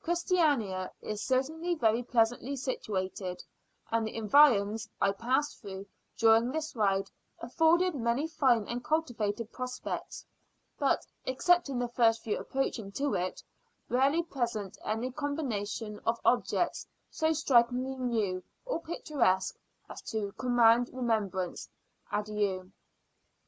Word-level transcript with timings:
Christiania 0.00 0.92
is 1.00 1.24
certainly 1.26 1.74
very 1.74 2.04
pleasantly 2.04 2.54
situated, 2.54 3.42
and 3.90 4.06
the 4.06 4.14
environs 4.14 4.88
I 5.00 5.10
passed 5.10 5.60
through, 5.60 5.86
during 6.16 6.52
this 6.52 6.76
ride, 6.76 7.10
afforded 7.40 7.96
many 7.96 8.28
fine 8.28 8.68
and 8.68 8.84
cultivated 8.84 9.50
prospects; 9.50 10.24
but, 10.78 11.04
excepting 11.26 11.80
the 11.80 11.88
first 11.88 12.22
view 12.22 12.38
approaching 12.38 12.92
to 12.92 13.14
it, 13.14 13.42
rarely 13.88 14.22
present 14.22 14.78
any 14.84 15.10
combination 15.10 15.98
of 16.06 16.20
objects 16.24 16.86
so 17.10 17.32
strikingly 17.32 17.96
new, 17.96 18.44
or 18.64 18.80
picturesque, 18.80 19.58
as 19.90 20.00
to 20.02 20.30
command 20.38 20.90
remembrance. 20.92 21.68
Adieu! 22.12 22.70